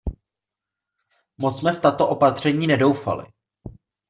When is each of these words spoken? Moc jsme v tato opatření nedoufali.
Moc 1.37 1.57
jsme 1.57 1.71
v 1.71 1.79
tato 1.81 2.07
opatření 2.09 2.67
nedoufali. 2.67 3.25